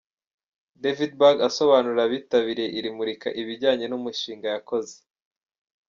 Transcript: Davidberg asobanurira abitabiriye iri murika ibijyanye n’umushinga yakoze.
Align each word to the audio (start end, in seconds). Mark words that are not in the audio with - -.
Davidberg 0.83 1.37
asobanurira 1.47 2.01
abitabiriye 2.05 2.69
iri 2.77 2.89
murika 2.97 3.27
ibijyanye 3.41 3.85
n’umushinga 3.87 4.47
yakoze. 4.55 4.95